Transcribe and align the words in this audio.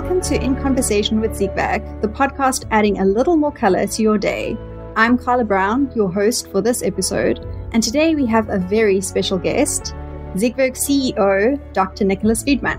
Welcome 0.00 0.20
to 0.20 0.40
In 0.40 0.54
Conversation 0.54 1.20
with 1.20 1.32
Siegwerk, 1.32 2.02
the 2.02 2.06
podcast 2.06 2.68
adding 2.70 3.00
a 3.00 3.04
little 3.04 3.36
more 3.36 3.50
color 3.50 3.84
to 3.84 4.00
your 4.00 4.16
day. 4.16 4.56
I'm 4.94 5.18
Carla 5.18 5.42
Brown, 5.42 5.90
your 5.96 6.08
host 6.08 6.52
for 6.52 6.60
this 6.60 6.84
episode, 6.84 7.40
and 7.72 7.82
today 7.82 8.14
we 8.14 8.24
have 8.26 8.48
a 8.48 8.60
very 8.60 9.00
special 9.00 9.38
guest, 9.38 9.96
Siegwerk 10.36 10.76
CEO, 10.76 11.58
Dr. 11.72 12.04
Nicolas 12.04 12.44
Fridman. 12.44 12.78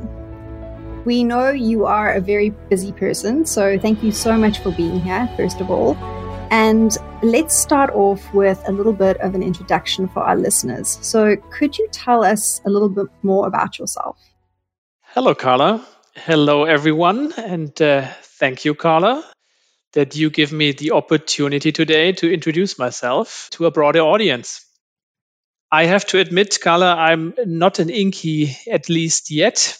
We 1.03 1.25
know 1.25 1.49
you 1.49 1.85
are 1.85 2.13
a 2.13 2.21
very 2.21 2.51
busy 2.69 2.93
person, 2.93 3.45
so 3.45 3.77
thank 3.77 4.01
you 4.01 4.13
so 4.13 4.37
much 4.37 4.59
for 4.59 4.71
being 4.71 5.01
here, 5.01 5.29
first 5.35 5.59
of 5.59 5.69
all. 5.69 5.97
And 6.51 6.97
let's 7.21 7.53
start 7.53 7.89
off 7.89 8.33
with 8.33 8.63
a 8.65 8.71
little 8.71 8.93
bit 8.93 9.17
of 9.17 9.35
an 9.35 9.43
introduction 9.43 10.07
for 10.07 10.21
our 10.21 10.37
listeners. 10.37 10.97
So, 11.01 11.35
could 11.51 11.77
you 11.77 11.85
tell 11.91 12.23
us 12.23 12.61
a 12.65 12.69
little 12.69 12.87
bit 12.87 13.07
more 13.23 13.45
about 13.45 13.77
yourself? 13.77 14.17
Hello, 15.01 15.35
Carla. 15.35 15.85
Hello, 16.25 16.65
everyone. 16.65 17.33
And 17.33 17.79
uh, 17.81 18.07
thank 18.39 18.63
you, 18.65 18.75
Carla, 18.75 19.23
that 19.93 20.15
you 20.15 20.29
give 20.29 20.51
me 20.53 20.73
the 20.73 20.91
opportunity 20.91 21.71
today 21.71 22.13
to 22.13 22.33
introduce 22.33 22.79
myself 22.79 23.49
to 23.53 23.65
a 23.67 23.71
broader 23.71 24.01
audience. 24.01 24.65
I 25.71 25.85
have 25.85 26.05
to 26.07 26.19
admit, 26.19 26.59
Carla, 26.61 26.95
I'm 26.95 27.33
not 27.45 27.79
an 27.79 27.89
Inky, 27.89 28.55
at 28.69 28.89
least 28.89 29.31
yet, 29.31 29.77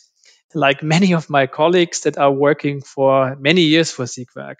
like 0.56 0.84
many 0.84 1.14
of 1.14 1.30
my 1.30 1.48
colleagues 1.48 2.02
that 2.02 2.18
are 2.18 2.32
working 2.32 2.82
for 2.82 3.36
many 3.40 3.62
years 3.62 3.92
for 3.92 4.06
Siegwerk. 4.06 4.58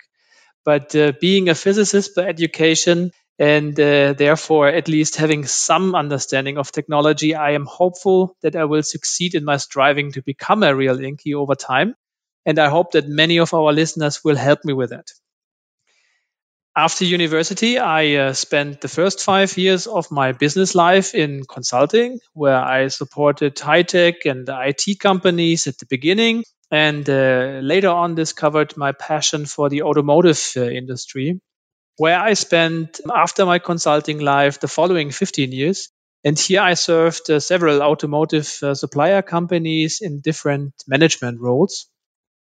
But 0.66 0.96
uh, 0.96 1.14
being 1.22 1.50
a 1.50 1.56
physicist 1.56 2.16
by 2.16 2.24
education, 2.28 3.12
and 3.40 3.80
uh, 3.80 4.12
therefore 4.14 4.68
at 4.68 4.90
least 4.90 5.16
having 5.16 5.46
some 5.46 5.96
understanding 5.96 6.58
of 6.58 6.72
technology, 6.74 7.34
I 7.36 7.52
am 7.52 7.66
hopeful 7.66 8.36
that 8.42 8.58
I 8.58 8.66
will 8.66 8.84
succeed 8.84 9.34
in 9.34 9.46
my 9.46 9.56
striving 9.58 10.12
to 10.12 10.22
become 10.22 10.62
a 10.62 10.76
real 10.76 11.00
Inky 11.00 11.34
over 11.34 11.56
time. 11.56 11.96
And 12.46 12.60
I 12.60 12.70
hope 12.70 12.92
that 12.92 13.08
many 13.08 13.40
of 13.40 13.54
our 13.54 13.72
listeners 13.72 14.24
will 14.24 14.36
help 14.36 14.66
me 14.66 14.74
with 14.74 14.90
that. 14.90 15.08
After 16.76 17.06
university, 17.06 17.78
I 17.78 18.16
uh, 18.16 18.34
spent 18.34 18.82
the 18.82 18.88
first 18.88 19.24
five 19.24 19.58
years 19.58 19.88
of 19.88 20.12
my 20.12 20.34
business 20.34 20.76
life 20.76 21.16
in 21.16 21.44
consulting, 21.44 22.20
where 22.34 22.56
I 22.58 22.88
supported 22.88 23.60
high 23.60 23.84
tech 23.84 24.26
and 24.26 24.50
IT 24.50 25.00
companies 25.00 25.68
at 25.68 25.78
the 25.78 25.86
beginning, 25.90 26.44
and 26.72 27.10
uh, 27.10 27.60
later 27.62 27.90
on 27.90 28.16
discovered 28.16 28.78
my 28.78 28.92
passion 28.92 29.46
for 29.46 29.70
the 29.70 29.84
automotive 29.84 30.42
uh, 30.56 30.64
industry 30.64 31.42
where 32.00 32.18
I 32.18 32.34
spent 32.34 33.02
after 33.14 33.46
my 33.46 33.60
consulting 33.60 34.20
life 34.20 34.62
the 34.62 34.70
following 34.70 35.12
15 35.12 35.52
years. 35.52 35.90
And 36.24 36.40
here 36.40 36.62
I 36.62 36.76
served 36.76 37.30
uh, 37.30 37.42
several 37.42 37.82
automotive 37.82 38.58
uh, 38.64 38.74
supplier 38.74 39.22
companies 39.22 40.00
in 40.02 40.22
different 40.22 40.74
management 40.88 41.42
roles. 41.42 41.88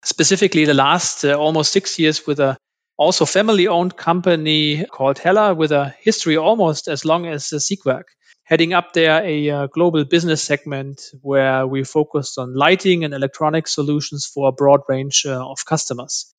Specifically, 0.04 0.64
the 0.64 0.74
last 0.74 1.24
uh, 1.24 1.34
almost 1.34 1.72
six 1.72 1.98
years 1.98 2.24
with 2.24 2.38
a 2.38 2.56
also 2.96 3.24
family 3.24 3.66
owned 3.66 3.96
company 3.96 4.84
called 4.84 5.18
Hella 5.18 5.54
with 5.54 5.72
a 5.72 5.94
history 6.00 6.36
almost 6.36 6.86
as 6.86 7.04
long 7.04 7.26
as 7.26 7.52
uh, 7.52 8.02
heading 8.44 8.72
up 8.72 8.92
there 8.92 9.22
a 9.24 9.50
uh, 9.50 9.66
global 9.66 10.04
business 10.04 10.42
segment 10.42 11.02
where 11.20 11.66
we 11.66 11.82
focused 11.82 12.38
on 12.38 12.54
lighting 12.54 13.04
and 13.04 13.12
electronic 13.12 13.66
solutions 13.66 14.24
for 14.24 14.48
a 14.48 14.52
broad 14.52 14.82
range 14.88 15.26
uh, 15.26 15.50
of 15.50 15.64
customers. 15.64 16.32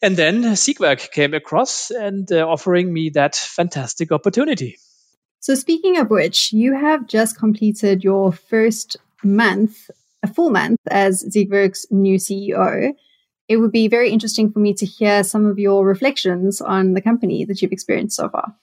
And 0.00 0.16
then 0.16 0.42
Siegwerk 0.42 1.10
came 1.10 1.34
across 1.34 1.90
and 1.90 2.30
uh, 2.30 2.46
offering 2.48 2.92
me 2.92 3.10
that 3.10 3.34
fantastic 3.34 4.12
opportunity. 4.12 4.78
So, 5.40 5.54
speaking 5.54 5.98
of 5.98 6.10
which, 6.10 6.52
you 6.52 6.74
have 6.74 7.06
just 7.06 7.38
completed 7.38 8.04
your 8.04 8.32
first 8.32 8.96
month, 9.24 9.90
a 10.22 10.32
full 10.32 10.50
month 10.50 10.78
as 10.88 11.24
Siegwerk's 11.24 11.86
new 11.90 12.18
CEO. 12.18 12.92
It 13.48 13.56
would 13.56 13.72
be 13.72 13.88
very 13.88 14.10
interesting 14.10 14.52
for 14.52 14.58
me 14.58 14.74
to 14.74 14.86
hear 14.86 15.24
some 15.24 15.46
of 15.46 15.58
your 15.58 15.84
reflections 15.84 16.60
on 16.60 16.92
the 16.92 17.00
company 17.00 17.44
that 17.46 17.62
you've 17.62 17.72
experienced 17.72 18.16
so 18.16 18.28
far. 18.28 18.54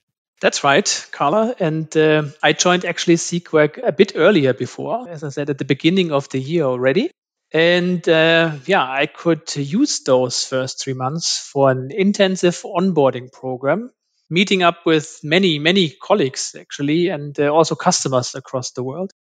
That's 0.42 0.64
right, 0.64 1.08
Carla. 1.12 1.56
And 1.60 1.96
uh, 1.98 2.26
I 2.44 2.54
joined 2.54 2.86
actually 2.86 3.16
Siegwerk 3.16 3.80
a 3.82 3.92
bit 3.92 4.12
earlier 4.16 4.54
before, 4.54 5.10
as 5.10 5.24
I 5.24 5.30
said, 5.30 5.50
at 5.50 5.58
the 5.58 5.66
beginning 5.66 6.12
of 6.12 6.30
the 6.30 6.40
year 6.40 6.64
already. 6.64 7.10
And 7.56 8.06
uh, 8.10 8.58
yeah, 8.66 8.84
I 8.84 9.06
could 9.06 9.56
use 9.56 10.02
those 10.04 10.44
first 10.44 10.84
three 10.84 10.92
months 10.92 11.40
for 11.54 11.72
an 11.72 11.90
intensive 11.90 12.62
onboarding 12.66 13.32
program, 13.32 13.92
meeting 14.30 14.62
up 14.62 14.86
with 14.86 15.22
many, 15.24 15.58
many 15.58 15.90
colleagues 15.90 16.54
actually, 16.60 17.08
and 17.08 17.40
uh, 17.40 17.48
also 17.48 17.76
customers 17.76 18.36
across 18.36 18.72
the 18.72 18.84
world. 18.84 19.14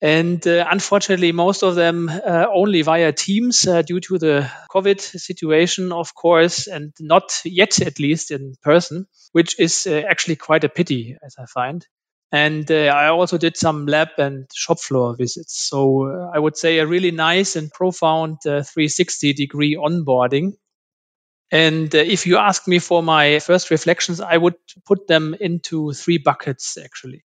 And 0.00 0.46
uh, 0.46 0.64
unfortunately, 0.70 1.32
most 1.32 1.62
of 1.62 1.74
them 1.74 2.08
uh, 2.08 2.46
only 2.50 2.80
via 2.80 3.12
Teams 3.12 3.66
uh, 3.66 3.82
due 3.82 4.00
to 4.00 4.16
the 4.16 4.50
COVID 4.70 4.98
situation, 4.98 5.92
of 5.92 6.14
course, 6.14 6.68
and 6.68 6.94
not 6.98 7.42
yet 7.44 7.82
at 7.82 7.98
least 7.98 8.30
in 8.30 8.54
person, 8.62 9.06
which 9.32 9.60
is 9.60 9.86
uh, 9.86 10.04
actually 10.08 10.36
quite 10.36 10.64
a 10.64 10.70
pity, 10.70 11.18
as 11.22 11.36
I 11.38 11.44
find. 11.44 11.86
And 12.30 12.70
uh, 12.70 12.92
I 12.94 13.08
also 13.08 13.38
did 13.38 13.56
some 13.56 13.86
lab 13.86 14.08
and 14.18 14.46
shop 14.54 14.80
floor 14.80 15.16
visits. 15.16 15.58
So 15.68 16.08
uh, 16.08 16.30
I 16.34 16.38
would 16.38 16.56
say 16.56 16.78
a 16.78 16.86
really 16.86 17.10
nice 17.10 17.56
and 17.56 17.70
profound 17.70 18.38
uh, 18.46 18.62
360 18.62 19.32
degree 19.32 19.76
onboarding. 19.76 20.52
And 21.50 21.94
uh, 21.94 21.98
if 21.98 22.26
you 22.26 22.36
ask 22.36 22.68
me 22.68 22.78
for 22.78 23.02
my 23.02 23.38
first 23.38 23.70
reflections, 23.70 24.20
I 24.20 24.36
would 24.36 24.56
put 24.86 25.06
them 25.06 25.34
into 25.40 25.92
three 25.92 26.18
buckets 26.18 26.76
actually. 26.76 27.24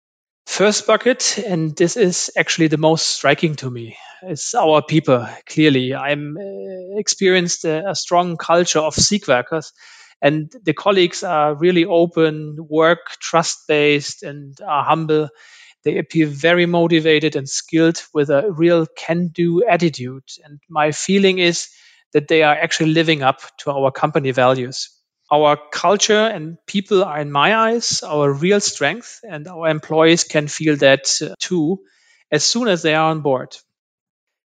First 0.47 0.85
bucket, 0.85 1.37
and 1.37 1.75
this 1.75 1.97
is 1.97 2.31
actually 2.35 2.67
the 2.67 2.77
most 2.77 3.07
striking 3.07 3.55
to 3.57 3.69
me, 3.69 3.97
is 4.27 4.53
our 4.53 4.81
people. 4.81 5.27
Clearly, 5.47 5.93
I'm 5.95 6.35
uh, 6.35 6.99
experienced 6.99 7.63
a, 7.63 7.91
a 7.91 7.95
strong 7.95 8.37
culture 8.37 8.79
of 8.79 8.95
Siegwerkers 8.95 9.71
and 10.21 10.51
the 10.63 10.73
colleagues 10.73 11.23
are 11.23 11.55
really 11.55 11.85
open, 11.85 12.57
work 12.69 13.17
trust 13.19 13.67
based, 13.67 14.23
and 14.23 14.57
are 14.65 14.83
humble. 14.83 15.29
They 15.83 15.97
appear 15.97 16.27
very 16.27 16.65
motivated 16.65 17.35
and 17.35 17.49
skilled 17.49 18.01
with 18.13 18.29
a 18.29 18.51
real 18.51 18.87
can 18.87 19.27
do 19.29 19.63
attitude. 19.65 20.23
And 20.43 20.59
my 20.69 20.91
feeling 20.91 21.39
is 21.39 21.69
that 22.13 22.27
they 22.27 22.43
are 22.43 22.55
actually 22.55 22.93
living 22.93 23.21
up 23.23 23.41
to 23.59 23.71
our 23.71 23.91
company 23.91 24.31
values. 24.31 24.89
Our 25.31 25.57
culture 25.71 26.25
and 26.27 26.57
people 26.67 27.03
are, 27.03 27.19
in 27.19 27.31
my 27.31 27.55
eyes, 27.55 28.03
our 28.03 28.31
real 28.31 28.59
strength, 28.59 29.21
and 29.23 29.47
our 29.47 29.69
employees 29.69 30.23
can 30.25 30.47
feel 30.47 30.75
that 30.77 31.09
uh, 31.21 31.35
too 31.39 31.79
as 32.31 32.43
soon 32.43 32.67
as 32.67 32.81
they 32.81 32.95
are 32.95 33.11
on 33.11 33.21
board. 33.21 33.55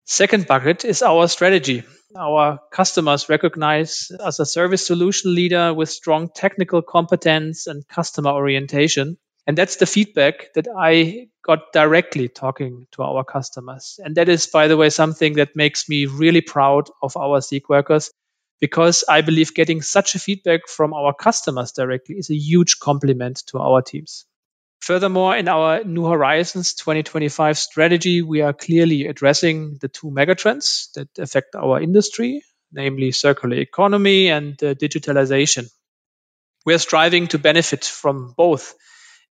Second 0.07 0.47
bucket 0.47 0.83
is 0.83 1.03
our 1.03 1.27
strategy. 1.27 1.83
Our 2.17 2.59
customers 2.71 3.27
recognize 3.27 4.09
us 4.09 4.21
as 4.21 4.39
a 4.39 4.45
service 4.45 4.87
solution 4.87 5.35
leader 5.35 5.73
with 5.73 5.89
strong 5.89 6.29
technical 6.33 6.81
competence 6.81 7.67
and 7.67 7.85
customer 7.87 8.31
orientation. 8.31 9.17
And 9.45 9.57
that's 9.57 9.75
the 9.75 9.85
feedback 9.85 10.53
that 10.55 10.67
I 10.75 11.27
got 11.45 11.73
directly 11.73 12.29
talking 12.29 12.87
to 12.93 13.03
our 13.03 13.23
customers. 13.25 13.99
And 14.03 14.15
that 14.15 14.29
is, 14.29 14.47
by 14.47 14.67
the 14.69 14.77
way, 14.77 14.89
something 14.89 15.33
that 15.33 15.55
makes 15.55 15.89
me 15.89 16.05
really 16.05 16.41
proud 16.41 16.89
of 17.03 17.17
our 17.17 17.41
Siegwerkers 17.41 18.11
because 18.61 19.03
I 19.09 19.21
believe 19.21 19.53
getting 19.53 19.81
such 19.81 20.15
a 20.15 20.19
feedback 20.19 20.69
from 20.69 20.93
our 20.93 21.13
customers 21.13 21.73
directly 21.73 22.15
is 22.15 22.29
a 22.29 22.35
huge 22.35 22.79
compliment 22.79 23.43
to 23.47 23.59
our 23.59 23.81
teams. 23.81 24.25
Furthermore, 24.85 25.35
in 25.35 25.47
our 25.47 25.83
New 25.83 26.05
Horizons 26.05 26.75
2025 26.75 27.57
strategy, 27.57 28.21
we 28.21 28.41
are 28.41 28.53
clearly 28.53 29.07
addressing 29.07 29.79
the 29.81 29.87
two 29.87 30.11
megatrends 30.11 30.91
that 30.93 31.09
affect 31.17 31.55
our 31.55 31.81
industry, 31.81 32.43
namely 32.71 33.11
circular 33.11 33.57
economy 33.57 34.29
and 34.29 34.53
uh, 34.61 34.75
digitalization. 34.75 35.71
We 36.67 36.75
are 36.75 36.77
striving 36.77 37.25
to 37.29 37.39
benefit 37.39 37.83
from 37.83 38.35
both. 38.37 38.75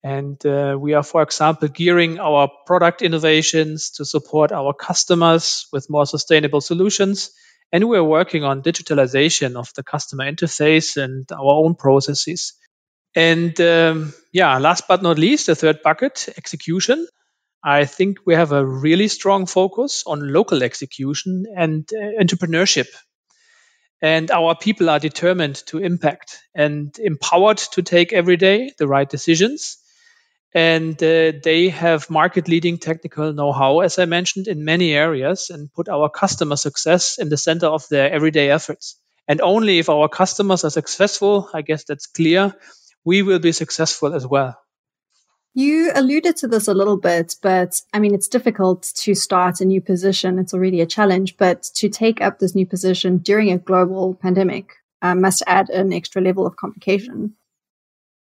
And 0.02 0.42
uh, 0.46 0.78
we 0.80 0.94
are, 0.94 1.02
for 1.02 1.20
example, 1.20 1.69
gearing 1.69 2.19
our 2.19 2.48
product 2.64 3.02
innovations 3.02 3.90
to 3.96 4.06
support 4.06 4.52
our 4.52 4.72
customers 4.72 5.66
with 5.70 5.90
more 5.90 6.06
sustainable 6.06 6.62
solutions. 6.62 7.31
And 7.70 7.90
we're 7.90 8.02
working 8.02 8.43
on 8.43 8.62
digitalization 8.62 9.56
of 9.56 9.69
the 9.76 9.82
customer 9.82 10.25
interface 10.32 10.96
and 10.96 11.31
our 11.31 11.52
own 11.62 11.75
processes 11.75 12.55
and 13.14 13.61
um, 13.61 14.14
yeah, 14.32 14.59
last 14.59 14.88
but 14.88 15.03
not 15.03 15.19
least, 15.19 15.47
the 15.47 15.55
third 15.55 15.82
bucket, 15.82 16.29
execution. 16.37 17.06
I 17.64 17.85
think 17.85 18.19
we 18.26 18.35
have 18.35 18.53
a 18.53 18.67
really 18.67 19.09
strong 19.09 19.47
focus 19.47 20.03
on 20.06 20.32
local 20.32 20.62
execution 20.62 21.44
and 21.56 21.88
uh, 21.93 22.23
entrepreneurship. 22.23 22.88
And 24.00 24.32
our 24.32 24.56
people 24.56 24.91
are 24.91 24.99
determined 24.99 25.62
to 25.67 25.79
impact 25.79 26.41
and 26.56 26.93
empowered 26.99 27.59
to 27.73 27.82
take 27.82 28.12
every 28.12 28.37
day 28.37 28.73
the 28.79 28.88
right 28.88 29.09
decisions. 29.09 29.79
And 30.55 30.94
uh, 31.03 31.32
they 31.43 31.69
have 31.69 32.11
market 32.11 32.49
leading 32.49 32.79
technical 32.79 33.32
know 33.32 33.53
how, 33.53 33.81
as 33.81 33.99
I 33.99 34.06
mentioned, 34.06 34.49
in 34.49 34.65
many 34.65 34.93
areas 34.93 35.50
and 35.50 35.73
put 35.73 35.88
our 35.88 36.11
customer 36.11 36.56
success 36.56 37.19
in 37.19 37.29
the 37.29 37.37
center 37.37 37.67
of 37.67 37.88
their 37.88 38.11
everyday 38.11 38.50
efforts. 38.50 38.97
And 39.29 39.41
only 39.41 39.79
if 39.79 39.88
our 39.88 40.08
customers 40.08 40.65
are 40.65 40.70
successful, 40.70 41.49
I 41.55 41.62
guess 41.62 41.85
that's 41.85 42.06
clear, 42.06 42.55
we 43.04 43.22
will 43.22 43.38
be 43.38 43.52
successful 43.52 44.14
as 44.14 44.26
well. 44.26 44.56
You 45.54 45.93
alluded 45.94 46.37
to 46.38 46.49
this 46.49 46.66
a 46.66 46.75
little 46.75 46.96
bit, 46.96 47.37
but 47.43 47.81
I 47.93 47.99
mean, 47.99 48.14
it's 48.14 48.28
difficult 48.28 48.90
to 48.96 49.14
start 49.14 49.60
a 49.60 49.66
new 49.66 49.82
position. 49.82 50.38
It's 50.38 50.54
already 50.54 50.81
a 50.81 50.87
challenge, 50.87 51.37
but 51.37 51.62
to 51.75 51.90
take 51.90 52.22
up 52.22 52.38
this 52.38 52.54
new 52.54 52.64
position 52.64 53.19
during 53.19 53.52
a 53.52 53.58
global 53.58 54.14
pandemic 54.14 54.72
uh, 55.02 55.14
must 55.14 55.43
add 55.46 55.69
an 55.69 55.93
extra 55.93 56.22
level 56.22 56.46
of 56.46 56.56
complication. 56.56 57.34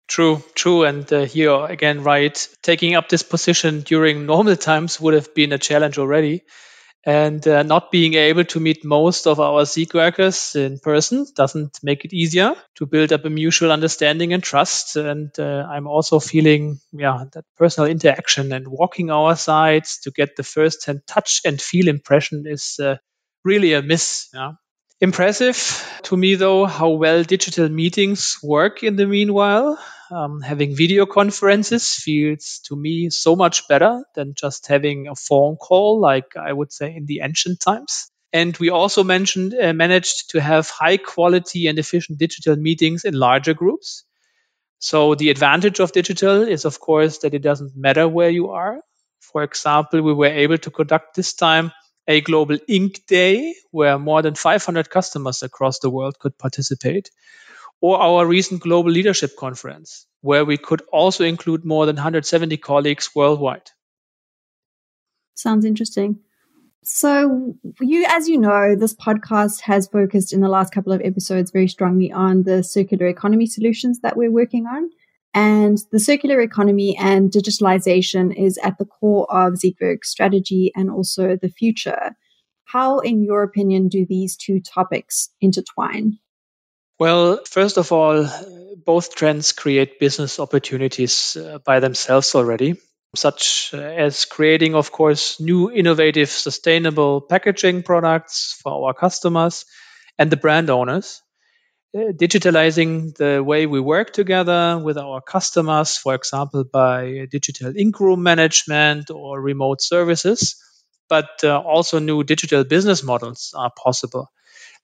True, 0.07 0.41
true. 0.55 0.83
And 0.83 1.11
uh, 1.13 1.25
here 1.25 1.53
again, 1.65 2.03
right, 2.03 2.35
taking 2.63 2.95
up 2.95 3.09
this 3.09 3.23
position 3.23 3.81
during 3.81 4.25
normal 4.25 4.55
times 4.55 4.99
would 4.99 5.13
have 5.13 5.35
been 5.35 5.53
a 5.53 5.59
challenge 5.59 5.99
already 5.99 6.43
and 7.05 7.45
uh, 7.47 7.63
not 7.63 7.91
being 7.91 8.13
able 8.13 8.45
to 8.45 8.59
meet 8.59 8.85
most 8.85 9.27
of 9.27 9.39
our 9.39 9.63
Siegwerkers 9.63 10.55
in 10.55 10.79
person 10.79 11.25
doesn't 11.35 11.79
make 11.83 12.05
it 12.05 12.13
easier 12.13 12.55
to 12.75 12.85
build 12.85 13.11
up 13.11 13.25
a 13.25 13.29
mutual 13.29 13.71
understanding 13.71 14.33
and 14.33 14.41
trust. 14.41 14.95
And 14.95 15.29
uh, 15.37 15.67
I'm 15.69 15.87
also 15.87 16.19
feeling, 16.19 16.79
yeah, 16.93 17.25
that 17.33 17.45
personal 17.57 17.89
interaction 17.89 18.53
and 18.53 18.67
walking 18.67 19.11
our 19.11 19.35
sites 19.35 20.01
to 20.01 20.11
get 20.11 20.35
the 20.37 20.43
first-hand 20.43 21.01
touch 21.05 21.41
and 21.43 21.61
feel 21.61 21.89
impression 21.89 22.45
is 22.47 22.79
uh, 22.81 22.95
really 23.43 23.73
a 23.73 23.81
miss. 23.81 24.29
Yeah. 24.33 24.53
Impressive 25.01 25.99
to 26.03 26.15
me, 26.15 26.35
though, 26.35 26.65
how 26.65 26.91
well 26.91 27.23
digital 27.23 27.67
meetings 27.67 28.37
work 28.41 28.83
in 28.83 28.95
the 28.95 29.05
meanwhile. 29.05 29.77
Um, 30.13 30.41
having 30.41 30.75
video 30.75 31.05
conferences 31.07 31.93
feels 31.95 32.59
to 32.65 32.75
me 32.75 33.09
so 33.09 33.35
much 33.35 33.67
better 33.67 34.03
than 34.13 34.35
just 34.35 34.67
having 34.67 35.07
a 35.07 35.15
phone 35.15 35.55
call, 35.55 35.99
like 35.99 36.37
I 36.37 36.53
would 36.53 36.71
say 36.71 36.95
in 36.95 37.05
the 37.07 37.21
ancient 37.23 37.59
times. 37.61 38.11
And 38.31 38.55
we 38.57 38.69
also 38.69 39.03
mentioned 39.03 39.55
uh, 39.55 39.73
managed 39.73 40.29
to 40.31 40.41
have 40.41 40.69
high 40.69 40.97
quality 40.97 41.67
and 41.67 41.79
efficient 41.79 42.19
digital 42.19 42.55
meetings 42.55 43.05
in 43.05 43.15
larger 43.15 43.55
groups. 43.55 44.03
So 44.79 45.15
the 45.15 45.29
advantage 45.31 45.79
of 45.79 45.93
digital 45.93 46.43
is, 46.43 46.65
of 46.65 46.79
course, 46.79 47.19
that 47.19 47.33
it 47.33 47.41
doesn't 47.41 47.75
matter 47.75 48.07
where 48.07 48.29
you 48.29 48.51
are. 48.51 48.81
For 49.21 49.43
example, 49.43 50.01
we 50.01 50.13
were 50.13 50.27
able 50.27 50.57
to 50.59 50.71
conduct 50.71 51.15
this 51.15 51.33
time 51.33 51.71
a 52.07 52.21
global 52.21 52.57
ink 52.67 53.05
day 53.07 53.55
where 53.71 53.97
more 53.97 54.21
than 54.21 54.35
500 54.35 54.89
customers 54.89 55.41
across 55.41 55.79
the 55.79 55.89
world 55.89 56.19
could 56.19 56.37
participate, 56.37 57.09
or 57.83 57.99
our 57.99 58.25
recent 58.25 58.61
global 58.61 58.89
leadership 58.89 59.35
conference 59.35 60.07
where 60.21 60.45
we 60.45 60.55
could 60.55 60.81
also 60.93 61.25
include 61.25 61.65
more 61.65 61.85
than 61.85 61.97
170 61.97 62.55
colleagues 62.55 63.09
worldwide. 63.13 63.69
Sounds 65.35 65.65
interesting. 65.65 66.19
So, 66.85 67.55
you, 67.81 68.05
as 68.07 68.29
you 68.29 68.37
know, 68.37 68.77
this 68.77 68.93
podcast 68.93 69.59
has 69.61 69.87
focused 69.87 70.31
in 70.31 70.39
the 70.39 70.47
last 70.47 70.73
couple 70.73 70.93
of 70.93 71.01
episodes 71.01 71.51
very 71.51 71.67
strongly 71.67 72.09
on 72.09 72.43
the 72.43 72.63
circular 72.63 73.07
economy 73.07 73.47
solutions 73.47 73.99
that 73.99 74.15
we're 74.15 74.31
working 74.31 74.65
on. 74.65 74.89
And 75.33 75.77
the 75.91 75.99
circular 75.99 76.39
economy 76.39 76.97
and 76.97 77.31
digitalization 77.31 78.33
is 78.33 78.57
at 78.63 78.77
the 78.77 78.85
core 78.85 79.29
of 79.29 79.55
Siegwerk's 79.55 80.09
strategy 80.09 80.71
and 80.73 80.89
also 80.89 81.35
the 81.35 81.49
future. 81.49 82.15
How, 82.63 82.99
in 82.99 83.23
your 83.23 83.43
opinion, 83.43 83.89
do 83.89 84.05
these 84.07 84.37
two 84.37 84.61
topics 84.61 85.31
intertwine? 85.41 86.19
Well, 87.03 87.43
first 87.43 87.77
of 87.77 87.91
all, 87.91 88.29
both 88.85 89.13
trends 89.13 89.51
create 89.51 89.99
business 89.99 90.39
opportunities 90.39 91.35
uh, 91.35 91.59
by 91.59 91.81
themselves 91.81 92.33
already, 92.33 92.75
such 93.13 93.73
as 93.73 94.23
creating, 94.23 94.73
of 94.75 94.91
course, 94.93 95.37
new 95.41 95.69
innovative, 95.69 96.29
sustainable 96.29 97.19
packaging 97.19 97.83
products 97.83 98.57
for 98.63 98.71
our 98.87 98.93
customers 98.93 99.65
and 100.17 100.31
the 100.31 100.37
brand 100.37 100.69
owners 100.69 101.21
uh, 101.97 102.13
digitalizing 102.13 103.15
the 103.17 103.43
way 103.43 103.65
we 103.67 103.79
work 103.81 104.13
together 104.13 104.79
with 104.79 104.97
our 104.97 105.21
customers, 105.21 105.97
for 105.97 106.15
example, 106.15 106.63
by 106.63 107.27
digital 107.31 107.75
ink 107.77 107.99
room 107.99 108.23
management 108.23 109.11
or 109.11 109.41
remote 109.41 109.81
services. 109.81 110.55
But 111.09 111.29
uh, 111.43 111.59
also 111.59 111.99
new 111.99 112.23
digital 112.23 112.63
business 112.63 113.03
models 113.03 113.53
are 113.57 113.71
possible, 113.77 114.31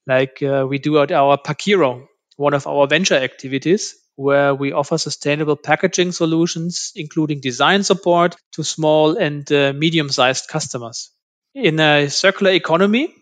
like 0.07 0.44
uh, 0.44 0.68
we 0.69 0.80
do 0.80 1.00
at 1.00 1.12
our 1.13 1.38
Packiro, 1.38 2.08
one 2.39 2.53
of 2.53 2.68
our 2.68 2.88
venture 2.88 3.15
activities, 3.15 3.95
where 4.15 4.56
we 4.56 4.71
offer 4.71 4.97
sustainable 4.97 5.57
packaging 5.57 6.13
solutions, 6.13 6.94
including 6.95 7.41
design 7.41 7.83
support 7.83 8.38
to 8.53 8.63
small 8.63 9.18
and 9.18 9.51
uh, 9.51 9.74
medium 9.74 10.09
sized 10.09 10.47
customers. 10.47 11.12
In 11.53 11.81
a 11.81 12.09
circular 12.09 12.53
economy, 12.53 13.13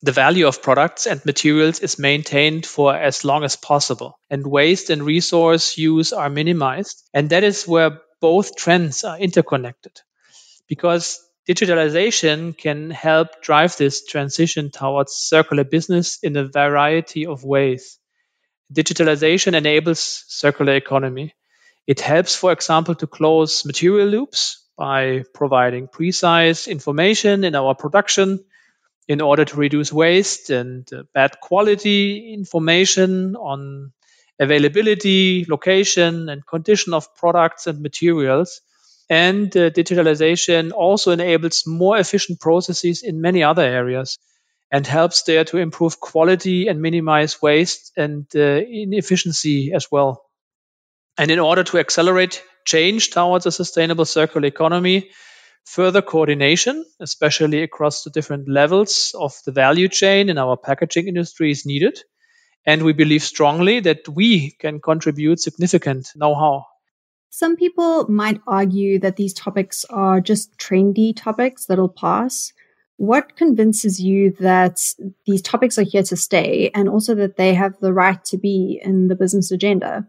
the 0.00 0.12
value 0.12 0.46
of 0.46 0.62
products 0.62 1.06
and 1.06 1.24
materials 1.26 1.80
is 1.80 1.98
maintained 1.98 2.64
for 2.64 2.96
as 2.96 3.22
long 3.22 3.44
as 3.44 3.56
possible, 3.56 4.18
and 4.30 4.46
waste 4.46 4.88
and 4.88 5.02
resource 5.02 5.76
use 5.76 6.14
are 6.14 6.30
minimized. 6.30 7.02
And 7.12 7.28
that 7.30 7.44
is 7.44 7.68
where 7.68 8.00
both 8.22 8.56
trends 8.56 9.04
are 9.04 9.18
interconnected 9.18 9.92
because 10.68 11.20
digitalization 11.46 12.56
can 12.56 12.90
help 12.90 13.42
drive 13.42 13.76
this 13.76 14.06
transition 14.06 14.70
towards 14.70 15.12
circular 15.12 15.64
business 15.64 16.18
in 16.22 16.38
a 16.38 16.48
variety 16.48 17.26
of 17.26 17.44
ways. 17.44 17.98
Digitalization 18.74 19.54
enables 19.54 20.00
circular 20.00 20.74
economy. 20.74 21.34
It 21.86 22.00
helps, 22.00 22.34
for 22.34 22.50
example, 22.50 22.94
to 22.96 23.06
close 23.06 23.64
material 23.64 24.08
loops 24.08 24.64
by 24.76 25.24
providing 25.32 25.86
precise 25.86 26.66
information 26.66 27.44
in 27.44 27.54
our 27.54 27.74
production 27.74 28.44
in 29.06 29.20
order 29.20 29.44
to 29.44 29.56
reduce 29.56 29.92
waste 29.92 30.50
and 30.50 30.90
uh, 30.92 31.04
bad 31.12 31.38
quality 31.40 32.32
information 32.34 33.36
on 33.36 33.92
availability, 34.40 35.44
location, 35.48 36.28
and 36.28 36.46
condition 36.46 36.94
of 36.94 37.14
products 37.14 37.66
and 37.66 37.80
materials. 37.80 38.60
And 39.08 39.54
uh, 39.56 39.70
digitalization 39.70 40.72
also 40.72 41.12
enables 41.12 41.66
more 41.66 41.98
efficient 41.98 42.40
processes 42.40 43.02
in 43.02 43.20
many 43.20 43.44
other 43.44 43.62
areas 43.62 44.18
and 44.74 44.86
helps 44.86 45.22
there 45.22 45.44
to 45.44 45.58
improve 45.58 46.00
quality 46.00 46.68
and 46.68 46.82
minimize 46.82 47.40
waste 47.40 47.92
and 47.96 48.26
uh, 48.34 48.40
inefficiency 48.84 49.72
as 49.72 49.86
well. 49.90 50.24
And 51.16 51.30
in 51.30 51.38
order 51.38 51.62
to 51.64 51.78
accelerate 51.78 52.42
change 52.64 53.10
towards 53.10 53.46
a 53.46 53.52
sustainable 53.52 54.04
circular 54.04 54.46
economy, 54.46 55.10
Further 55.66 56.02
coordination, 56.02 56.84
especially 57.00 57.62
across 57.62 58.04
the 58.04 58.10
different 58.10 58.48
levels 58.48 59.14
of 59.18 59.34
the 59.46 59.52
value 59.52 59.88
chain 59.88 60.28
in 60.28 60.36
our 60.36 60.56
packaging 60.58 61.08
industry, 61.08 61.50
is 61.50 61.64
needed. 61.64 61.98
And 62.66 62.82
we 62.82 62.92
believe 62.92 63.22
strongly 63.22 63.80
that 63.80 64.06
we 64.08 64.50
can 64.52 64.80
contribute 64.80 65.40
significant 65.40 66.10
know 66.14 66.34
how. 66.34 66.66
Some 67.30 67.56
people 67.56 68.08
might 68.10 68.40
argue 68.46 68.98
that 69.00 69.16
these 69.16 69.32
topics 69.32 69.84
are 69.86 70.20
just 70.20 70.56
trendy 70.58 71.16
topics 71.16 71.66
that'll 71.66 71.88
pass. 71.88 72.52
What 72.96 73.36
convinces 73.36 74.00
you 74.00 74.30
that 74.40 74.80
these 75.26 75.42
topics 75.42 75.78
are 75.78 75.84
here 75.84 76.04
to 76.04 76.16
stay 76.16 76.70
and 76.74 76.88
also 76.88 77.14
that 77.16 77.36
they 77.36 77.54
have 77.54 77.78
the 77.80 77.92
right 77.92 78.24
to 78.26 78.38
be 78.38 78.80
in 78.82 79.08
the 79.08 79.16
business 79.16 79.50
agenda? 79.50 80.06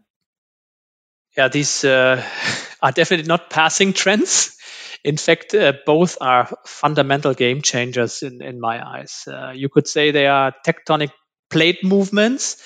Yeah, 1.36 1.48
these 1.48 1.84
uh, 1.84 2.22
are 2.82 2.92
definitely 2.92 3.26
not 3.26 3.50
passing 3.50 3.92
trends. 3.92 4.56
In 5.04 5.16
fact, 5.16 5.54
uh, 5.54 5.72
both 5.84 6.18
are 6.20 6.48
fundamental 6.64 7.34
game 7.34 7.62
changers 7.62 8.22
in, 8.22 8.42
in 8.42 8.60
my 8.60 8.84
eyes. 8.84 9.24
Uh, 9.26 9.52
you 9.54 9.68
could 9.68 9.86
say 9.86 10.10
they 10.10 10.26
are 10.26 10.52
tectonic 10.66 11.10
plate 11.50 11.84
movements. 11.84 12.62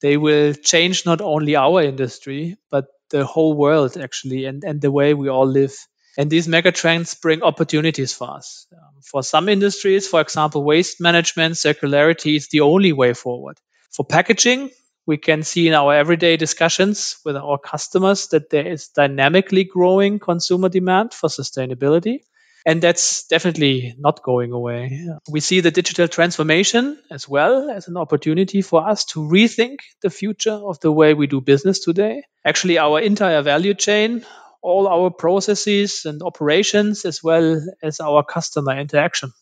They 0.00 0.16
will 0.16 0.54
change 0.54 1.04
not 1.04 1.20
only 1.20 1.56
our 1.56 1.82
industry, 1.82 2.56
but 2.70 2.86
the 3.10 3.24
whole 3.24 3.54
world 3.54 3.96
actually, 3.96 4.46
and, 4.46 4.64
and 4.64 4.80
the 4.80 4.90
way 4.90 5.14
we 5.14 5.28
all 5.28 5.46
live. 5.46 5.74
And 6.18 6.30
these 6.30 6.46
megatrends 6.46 7.20
bring 7.20 7.42
opportunities 7.42 8.12
for 8.12 8.30
us. 8.36 8.66
Um, 8.72 9.00
for 9.02 9.22
some 9.22 9.48
industries, 9.48 10.06
for 10.06 10.20
example, 10.20 10.62
waste 10.62 11.00
management, 11.00 11.54
circularity 11.54 12.36
is 12.36 12.48
the 12.48 12.60
only 12.60 12.92
way 12.92 13.14
forward. 13.14 13.58
For 13.90 14.04
packaging, 14.04 14.70
we 15.06 15.16
can 15.16 15.42
see 15.42 15.68
in 15.68 15.74
our 15.74 15.94
everyday 15.94 16.36
discussions 16.36 17.16
with 17.24 17.36
our 17.36 17.58
customers 17.58 18.28
that 18.28 18.50
there 18.50 18.66
is 18.66 18.88
dynamically 18.88 19.64
growing 19.64 20.18
consumer 20.18 20.68
demand 20.68 21.12
for 21.14 21.28
sustainability. 21.28 22.20
And 22.64 22.80
that's 22.80 23.26
definitely 23.26 23.96
not 23.98 24.22
going 24.22 24.52
away. 24.52 25.08
We 25.28 25.40
see 25.40 25.60
the 25.60 25.72
digital 25.72 26.06
transformation 26.06 26.96
as 27.10 27.28
well 27.28 27.68
as 27.70 27.88
an 27.88 27.96
opportunity 27.96 28.62
for 28.62 28.88
us 28.88 29.04
to 29.06 29.20
rethink 29.20 29.78
the 30.00 30.10
future 30.10 30.52
of 30.52 30.78
the 30.78 30.92
way 30.92 31.14
we 31.14 31.26
do 31.26 31.40
business 31.40 31.80
today. 31.80 32.22
Actually, 32.44 32.78
our 32.78 33.00
entire 33.00 33.42
value 33.42 33.74
chain, 33.74 34.24
all 34.62 34.88
our 34.88 35.10
processes 35.10 36.04
and 36.04 36.22
operations, 36.22 37.04
as 37.04 37.22
well 37.22 37.60
as 37.82 38.00
our 38.00 38.22
customer 38.22 38.78
interaction. 38.78 39.32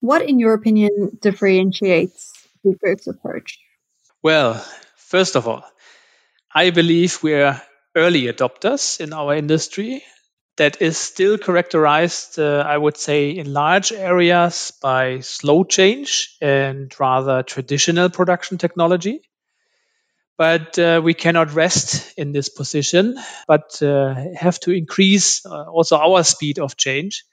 What, 0.00 0.22
in 0.22 0.38
your 0.38 0.54
opinion, 0.54 1.18
differentiates 1.20 2.32
Siegwerk's 2.64 3.06
approach? 3.06 3.58
Well, 4.22 4.64
First 5.14 5.36
of 5.36 5.46
all, 5.46 5.62
I 6.52 6.70
believe 6.70 7.22
we 7.22 7.34
are 7.34 7.62
early 7.94 8.22
adopters 8.22 9.00
in 9.00 9.12
our 9.12 9.36
industry 9.36 10.02
that 10.56 10.82
is 10.82 10.98
still 10.98 11.38
characterized, 11.38 12.40
uh, 12.40 12.64
I 12.66 12.76
would 12.76 12.96
say, 12.96 13.30
in 13.30 13.52
large 13.52 13.92
areas 13.92 14.72
by 14.82 15.20
slow 15.20 15.62
change 15.62 16.36
and 16.40 16.92
rather 16.98 17.44
traditional 17.44 18.10
production 18.10 18.58
technology. 18.58 19.20
But 20.36 20.78
uh, 20.78 21.00
we 21.04 21.14
cannot 21.14 21.54
rest 21.54 22.12
in 22.18 22.32
this 22.32 22.48
position, 22.48 23.16
but 23.46 23.82
uh, 23.82 24.14
have 24.34 24.58
to 24.60 24.72
increase 24.72 25.44
uh, 25.46 25.64
also 25.64 25.96
our 25.96 26.24
speed 26.24 26.58
of 26.58 26.76
change 26.76 27.24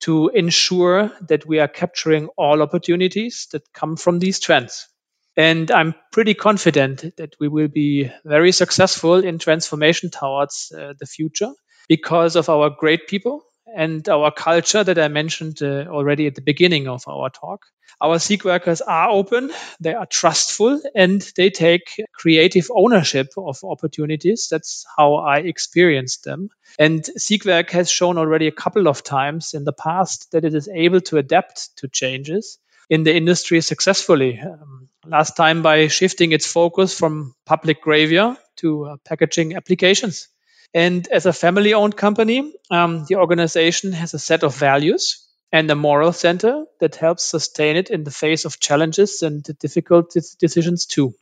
to 0.00 0.28
ensure 0.28 1.12
that 1.28 1.46
we 1.46 1.60
are 1.60 1.68
capturing 1.68 2.28
all 2.36 2.62
opportunities 2.62 3.46
that 3.52 3.62
come 3.72 3.96
from 3.96 4.18
these 4.18 4.40
trends. 4.40 4.88
And 5.36 5.70
I'm 5.70 5.94
pretty 6.10 6.34
confident 6.34 7.16
that 7.16 7.34
we 7.40 7.48
will 7.48 7.68
be 7.68 8.10
very 8.24 8.52
successful 8.52 9.14
in 9.24 9.38
transformation 9.38 10.10
towards 10.10 10.72
uh, 10.76 10.94
the 10.98 11.06
future 11.06 11.52
because 11.88 12.36
of 12.36 12.48
our 12.48 12.70
great 12.70 13.06
people 13.06 13.44
and 13.74 14.08
our 14.08 14.30
culture 14.30 14.82
that 14.84 14.98
I 14.98 15.08
mentioned 15.08 15.62
uh, 15.62 15.86
already 15.88 16.26
at 16.26 16.34
the 16.34 16.42
beginning 16.42 16.88
of 16.88 17.04
our 17.08 17.30
talk. 17.30 17.66
Our 18.00 18.16
Siegwerkers 18.16 18.80
are 18.86 19.10
open, 19.10 19.52
they 19.80 19.94
are 19.94 20.06
trustful, 20.06 20.80
and 20.94 21.20
they 21.36 21.50
take 21.50 22.00
creative 22.12 22.68
ownership 22.74 23.28
of 23.36 23.58
opportunities. 23.62 24.48
That's 24.50 24.84
how 24.96 25.14
I 25.16 25.38
experienced 25.38 26.24
them. 26.24 26.48
And 26.78 27.02
Siegwerk 27.18 27.70
has 27.70 27.90
shown 27.90 28.18
already 28.18 28.48
a 28.48 28.52
couple 28.52 28.88
of 28.88 29.04
times 29.04 29.54
in 29.54 29.64
the 29.64 29.72
past 29.72 30.32
that 30.32 30.44
it 30.44 30.54
is 30.54 30.68
able 30.68 31.00
to 31.02 31.18
adapt 31.18 31.76
to 31.78 31.88
changes 31.88 32.58
in 32.90 33.04
the 33.04 33.14
industry 33.14 33.60
successfully. 33.60 34.40
Um, 34.40 34.88
last 35.06 35.36
time 35.36 35.62
by 35.62 35.88
shifting 35.88 36.32
its 36.32 36.46
focus 36.46 36.98
from 36.98 37.34
publication 37.46 37.82
gravure 37.84 38.36
to 38.56 38.84
uh, 38.86 38.96
packaging 39.04 39.54
applications. 39.54 40.28
And 40.74 41.06
as 41.08 41.26
a 41.26 41.32
family 41.32 41.74
owned 41.74 41.96
company, 41.96 42.52
um, 42.70 43.04
the 43.08 43.16
organization 43.16 43.92
has 43.92 44.14
a 44.14 44.18
set 44.18 44.42
of 44.42 44.56
values 44.56 45.26
and 45.52 45.70
a 45.70 45.74
moral 45.74 46.12
center 46.12 46.64
that 46.80 46.96
helps 46.96 47.24
sustain 47.24 47.76
it 47.76 47.90
in 47.90 48.04
the 48.04 48.10
face 48.10 48.46
of 48.46 48.58
challenges 48.58 49.22
and 49.22 49.42
difficult 49.58 50.16
decisions 50.40 50.86
too. 50.86 51.14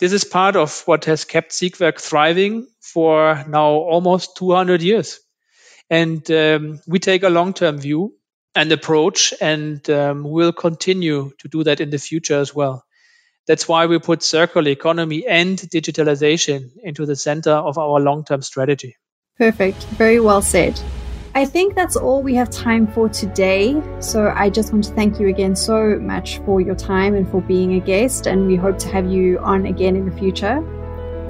This 0.00 0.12
is 0.12 0.24
part 0.24 0.56
of 0.56 0.82
what 0.86 1.04
has 1.04 1.24
kept 1.24 1.52
Siegwerk 1.52 2.00
thriving 2.00 2.66
for 2.80 3.44
now 3.46 3.68
almost 3.70 4.36
200 4.36 4.82
years. 4.82 5.20
And 5.90 6.28
um, 6.30 6.80
we 6.86 6.98
take 6.98 7.22
a 7.22 7.30
long 7.30 7.52
term 7.52 7.78
view 7.78 8.14
and 8.54 8.72
approach, 8.72 9.32
and 9.40 9.88
um, 9.90 10.24
we'll 10.24 10.52
continue 10.52 11.32
to 11.38 11.48
do 11.48 11.64
that 11.64 11.80
in 11.80 11.90
the 11.90 11.98
future 11.98 12.38
as 12.38 12.54
well. 12.54 12.84
That's 13.46 13.66
why 13.68 13.86
we 13.86 13.98
put 13.98 14.22
circular 14.22 14.70
economy 14.70 15.26
and 15.26 15.58
digitalization 15.58 16.70
into 16.82 17.06
the 17.06 17.16
center 17.16 17.52
of 17.52 17.78
our 17.78 18.00
long 18.00 18.24
term 18.24 18.42
strategy. 18.42 18.96
Perfect. 19.38 19.82
Very 19.98 20.20
well 20.20 20.42
said. 20.42 20.80
I 21.34 21.46
think 21.46 21.74
that's 21.74 21.96
all 21.96 22.22
we 22.22 22.34
have 22.34 22.50
time 22.50 22.86
for 22.86 23.08
today. 23.08 23.80
So 24.00 24.32
I 24.36 24.50
just 24.50 24.70
want 24.70 24.84
to 24.84 24.92
thank 24.92 25.18
you 25.18 25.28
again 25.28 25.56
so 25.56 25.98
much 25.98 26.38
for 26.40 26.60
your 26.60 26.74
time 26.74 27.14
and 27.14 27.28
for 27.30 27.40
being 27.40 27.74
a 27.74 27.80
guest. 27.80 28.26
And 28.26 28.46
we 28.46 28.56
hope 28.56 28.78
to 28.80 28.88
have 28.88 29.10
you 29.10 29.38
on 29.38 29.64
again 29.64 29.96
in 29.96 30.08
the 30.08 30.16
future. 30.16 30.62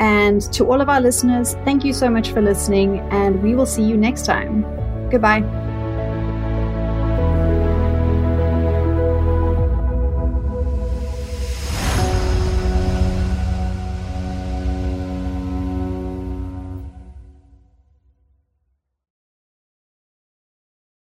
And 0.01 0.43
to 0.55 0.67
all 0.67 0.81
of 0.81 0.89
our 0.89 1.01
listeners, 1.01 1.55
thank 1.65 1.85
you 1.85 1.93
so 1.93 2.11
much 2.11 2.31
for 2.31 2.43
listening. 2.43 2.99
And 3.11 3.43
we 3.43 3.55
will 3.55 3.67
see 3.67 3.85
you 3.85 3.97
next 3.97 4.27
time. 4.27 4.63
Goodbye. 5.09 5.62